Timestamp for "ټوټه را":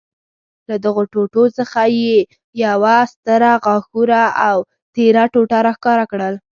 5.33-5.71